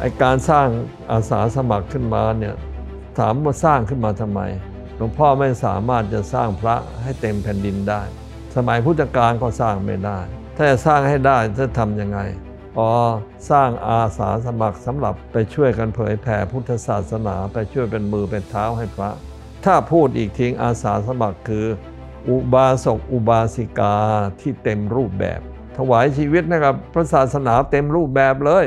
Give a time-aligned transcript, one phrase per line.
[0.00, 0.68] ไอการสร้าง
[1.10, 2.54] อาสาสมัครขึ้นมาเนี่ย
[3.18, 4.40] ถามว่าสร้างขึ้นมาทำไม
[4.96, 8.02] หลวงพ่อไม่สามารถจะสร้างพระให้เต็มแผ่นดินได้
[8.56, 10.18] สมัยพุทธกาลก็สร้างไม่ได้
[10.56, 12.18] ถ้าจะสร้างให้ได้จะทำยังไง
[12.78, 12.90] อ๋อ
[13.50, 19.10] สร้างอาสาสมัครสำหรับไปช่วยกันเผยแผ่พุทธศาสนาไปช่วยเป็นมือเป็นเท้าให้พระ
[19.64, 21.66] ถ้าพูดอีกทิ้งอาสาสมัครคือ
[22.28, 23.96] อุบาสกอุบาสิกา
[24.40, 25.40] ที่เต็มรูปแบบ
[25.76, 28.64] ถวายชีวิตนะครับพระศาสนาเต็มรูปแบบเลย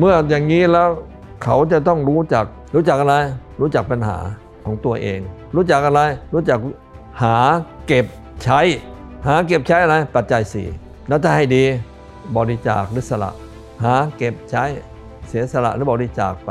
[0.00, 0.88] เมื่ออย่างนี้แล้ว
[1.44, 3.16] เขาจะต้องรู้จักรู้จักอะไร
[3.60, 4.18] รู้จักปัญหา
[4.64, 5.20] ของตัวเอง
[5.56, 6.00] รู้จักอะไร
[6.34, 6.58] รู้จัก
[7.22, 7.36] หา
[7.86, 8.06] เก็บ
[8.42, 8.60] ใช้
[9.26, 10.68] หาเก็บใช้อะไรปัจจัยสี่
[11.08, 11.64] แล้วถ้าให้ดี
[12.36, 13.30] บริจาคหรือสละ
[13.84, 14.64] หาเก็บใช้
[15.28, 16.50] เสียสละหรือบริจาคไป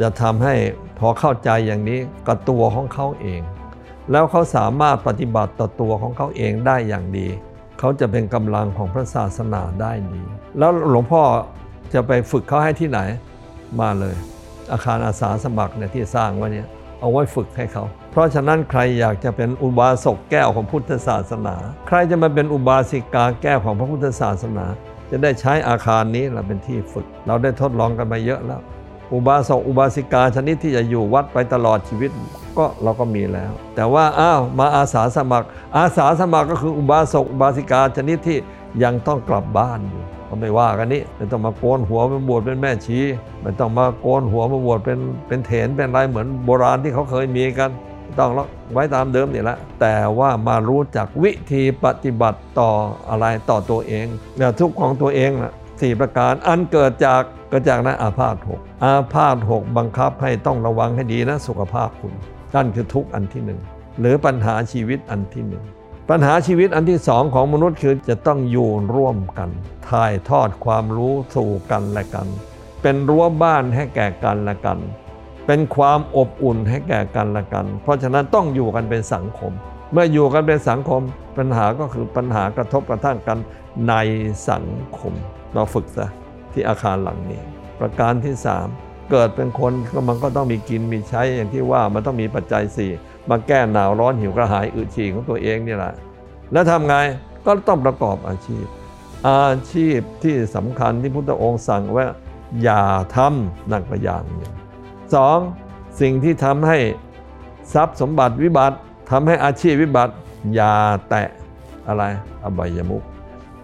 [0.00, 0.54] จะทำให้
[0.98, 3.40] พอเข้าใจอย่างนี้กับตัวของเขาเอง
[4.10, 7.28] แล้วเขาสามารถปฏิบัติต่อตัวของเขาเองได้อย่างดี
[7.78, 10.22] เขาจะเป็นกำลังของพระศาสนาได้ดี
[10.58, 11.22] แล้วหลวงพ่อ
[11.94, 13.00] จะไปฝึกเขาให้ที่ไหน
[13.80, 14.16] มาเลย
[14.72, 16.68] อาคารอาสาสมัครเนี่ยที่สร้างไว้เนี่ย
[17.00, 21.56] เอาไว้ฝึกให้เขา เพราะฉะนั้นใครอยากจะเป็นอุบาสกแก้วของพุทธศาสนา
[21.88, 24.66] ใครจะมาเป็นอุบาสิกาแก้วของพระพุทธศาสนา
[25.10, 28.60] จะได้ใช้อาคารนี้เราเป็นที่ฝึก เราได้ทดลองกันมาเยอะแล้ว
[29.14, 32.10] อุบาสกอุบาสิกาชนิดที่จะอยู่วัดไปตลอดชีวิต
[32.58, 38.38] ก็เราก็มีแล้ว แต่ว่าอ้าวมาอาสาสมัคร อาสาสมัครก็คืออุบาสกอุบาสิกาชนิดที่
[38.82, 42.98] ยังต้องกลับบ้านอยู่ก็ไม่ว่ากันนี่ไม่ต้องมาโกนหัวมาบวชเป็นแม่ชี
[43.42, 47.70] ไม่ต้องมาโกนหัวมาบวชเป็นเป็นเถนเป็นอะไรเหมือนโบราณที่เขาเคยมีกัน
[48.18, 52.70] ต้องล้วไว้ตามเดิมนี่แหละแต่ว่ามารู้จักวิธีปฏิบัติต่อ
[53.08, 62.12] อะไรต่อตัวเองเนี่ยทุกของตัวเองนะสี่ประการอันเกิดจากเกิดจากนะอาพาธหกอาพาธหกบังคับให้ต้องระวังให้ดีนะสุขภาพคุณ
[62.54, 63.60] นั่นคือทุกอันที่หนึ่ง
[64.00, 65.64] หรือปัญหาชีวิตอันที่หนึ่ง
[66.12, 69.50] ปัญหาชีวิตอันที่สองของมนุษย์คือจะต้องอยู่ร่วมกัน
[69.90, 72.26] ถ่ายทอดความรู้สู่กันและกัน
[72.82, 74.78] เป็นรั้วบ้านให้แก่กันและกัน
[75.46, 79.52] เป็นความอบอุ่นให้แก่กันและกัน เพราะฉะนั้นต้องอยู่กันเป็นสังคม
[79.92, 81.02] เมื่ออยู่กันเป็นสังคม
[81.38, 83.38] ปัญหาก็คือปัญหากระทบกระทั่งกัน
[83.88, 83.94] ใน
[84.48, 84.64] สัง
[84.98, 85.12] คม
[85.54, 86.06] เราฝึกซะ
[86.52, 87.40] ที่อาคารหลังนี้
[87.80, 88.66] ประการที่สาม
[89.10, 89.72] เกิดเป็นคน
[90.08, 92.90] มันก็ต้องมีกินมีใช้อย่างที่ว่ามันต้องมีปัจจัยสี่
[93.28, 95.92] มาแก้หนาวร้อนหิวกระหายอึฉี่ของตัวเองนี่แหละ
[96.52, 96.94] แล้วทำไง
[97.46, 98.64] ก็ต้องประกอบอาชีพ
[99.28, 102.06] อาชีพที่สำคัญที่พุทธองค์สั่งว่า
[102.62, 102.82] อย่า
[103.16, 104.54] ทำนั่นก็อย่างหนึ่ง
[105.14, 105.38] สอง
[106.00, 106.78] สิ่งที่ทำให้
[107.74, 108.76] ทรัพย์สมบัติวิบัติ
[109.10, 110.14] ทำให้อาชีพวิบัติ
[110.54, 110.74] อย่า
[111.08, 111.28] แตะ
[111.86, 112.04] อะไร
[112.44, 113.02] อบายมุข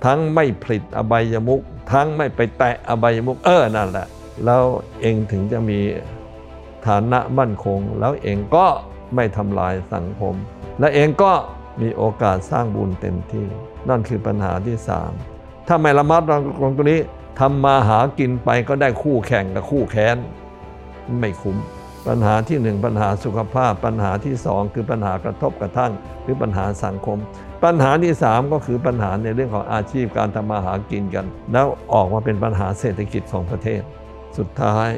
[0.05, 1.61] ทั้งไม่ผลิตอบายมุข
[1.93, 4.07] ทั้งไม่ไปแตะอบายมุขเออนั่นแหละ
[4.45, 4.65] แล้ว
[5.01, 5.79] เองถึงจะมี
[6.87, 8.67] ฐานะมั่นคง แล้วเองก็
[9.15, 10.35] ไม่ทำลายสังคม
[10.81, 11.33] และเองก็
[11.83, 13.47] มีโอกาสสร้างบุญเต็มที่
[13.89, 15.13] นั่นคือปัญหาที่สาม
[15.69, 17.01] ถ้าไม่ระมัดระวังตรงนี้
[17.41, 20.17] ทำมาหากินไปก็ได้คู่แข่งกับคู่แค้น
[21.21, 21.57] ไม่คุ้ม
[22.09, 27.19] ปัญหาที่หนึ่งปัญหาสุขภาพ ปัญหาที่สองคือปัญหากระทบกระทั่ง หรือปัญหาสังคม
[27.65, 33.83] ปัญหาที่สามก็คือปัญหาในเรื่องของอาชีพการทำมาหากินกัน แล้วออกมาเป็นปัญหาเศรษฐกิจของประเทศ
[34.39, 34.89] สุดท้าย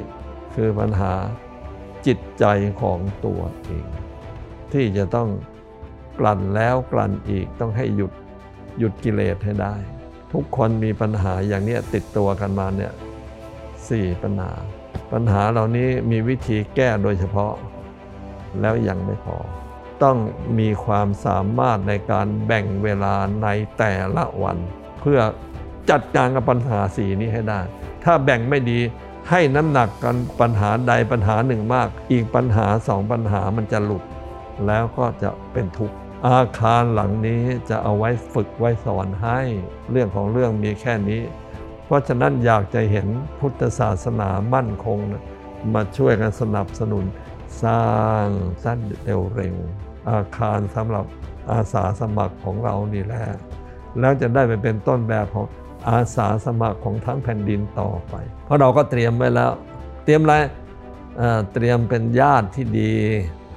[0.54, 1.12] คือปัญหา
[2.08, 2.44] จิตใจ
[2.80, 3.86] ของตัวเอง
[4.72, 5.28] ที่จะต้อง
[6.20, 8.12] กลั่นแล้วกลั่นอีกต้องให้หยุด
[8.78, 9.74] หยุดกิเลสให้ได้
[10.32, 12.92] ทุกคนมีปัญหาอย่างนี้ติดตัวกันมาเนี่ย
[13.88, 14.52] สี่ปัญหา
[15.12, 17.54] ปัญหาเหล่านี้มีวิธีแก้โดยเฉพาะ
[18.60, 19.36] แล้วยังไม่พอ
[20.02, 20.18] ต้อง
[20.58, 23.48] มีความสามารถในการแบ่งเวลาใน
[23.78, 24.56] แต่ละวัน
[25.00, 25.20] เพื่อ
[25.90, 27.60] จัดการกับปัญหาสีนี้ให้ได้
[28.04, 28.80] ถ้าแบ่งไม่ดี
[29.30, 34.02] ให้น้ำหนักกันปัญหาใดปัญหาหนึ่งมาก อีกปัญหาสองปัญหามันจะหลุด
[34.66, 35.96] แล้วก็จะเป็นทุกข์
[36.28, 39.38] อาคารหลังนี้จะเอาไว้ฝึกไว้สอนให้
[39.90, 41.22] เรื่องของเรื่องมีแค่นี้
[41.84, 43.08] เพราะฉะนั้นอยากจะเห็น
[43.40, 45.22] พุทธศาสนามั่นคงนะ
[45.74, 47.04] มาช่วยกันสนับสนุน
[47.62, 47.84] สร้า
[48.24, 48.26] ง
[48.64, 51.04] สั้นเร็วๆอาคารสำหรับ
[51.50, 53.24] อาสาสมัครของเรานี่แหละ
[54.00, 55.46] แล้วจะได้ไปเป็นต้นแบบของ
[55.88, 58.14] อาสาสมัครของทั้งแผ่นดินต่อไป
[58.44, 59.50] เพราะเราก็เตรียมไว้แล้ว
[60.04, 60.34] เตรียมอะไร
[61.54, 62.92] เตรียมเป็นญาติที่ดี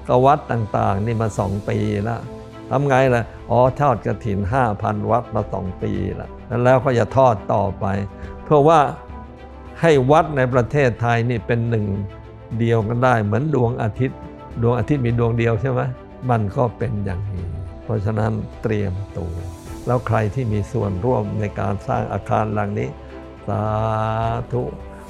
[0.07, 2.21] กวัดต่างๆ นี่มาสองปีแล้ว
[2.69, 4.39] ทำไงล่ะ อ๋อทอดกระถิน
[4.73, 6.29] 5,000 วัดมาสองปีแล้ว
[6.65, 7.85] แล้วก็จะทอดต่อไป
[8.43, 8.79] เพื่อว่า
[9.81, 11.85] ให้วัดในประเทศไทยนี่เป็นหนึ่ง
[12.59, 14.19] เดียวกันได้ เหมือนดวงอาทิตย์
[14.61, 15.81] ดวงอาทิตย์มีดวงเดียวใช่ไหม
[16.29, 17.45] มันก็เป็นอย่างนี้
[17.83, 18.31] เพราะฉะนั้น
[18.61, 19.33] เตรียมตัว
[19.85, 22.89] แล้วใครที่มีส่วนร่วมในการสร้างอาคารหลังนี้
[23.47, 23.65] สา
[24.53, 24.63] ธุ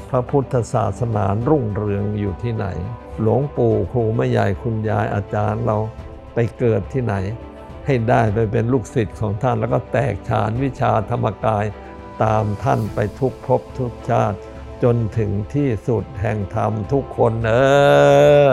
[0.09, 2.65] พระพุทธศาสนารุ่งเรืองอยู่ที่ไหน
[3.21, 5.77] หลวงปู่ครูแม่ใหญ่คุณยายอาจารย์เรา
[6.33, 7.15] ไปเกิดที่ไหน
[7.85, 11.65] ให้ได้ไปเป็นลูกศิษย์ของท่าน แล้วก็แตกฉานวิชาธรรมกาย
[12.23, 14.37] ตามท่านไปทุกภพทุกชาติ
[14.83, 17.53] จนถึงที่สุดแห่งธรรมทุกคนเอ
[18.49, 18.51] อ